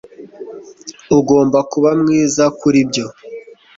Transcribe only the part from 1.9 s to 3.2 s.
mwiza kuri ibyo